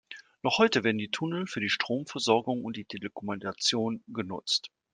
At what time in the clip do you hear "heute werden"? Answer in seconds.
0.57-0.97